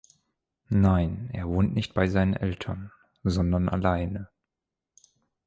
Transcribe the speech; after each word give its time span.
Nein, 0.69 1.29
er 1.31 1.47
wohnt 1.47 1.75
nicht 1.75 1.93
bei 1.93 2.07
seinen 2.07 2.33
Eltern, 2.33 2.91
sondern 3.21 3.69
alleine. 3.69 4.29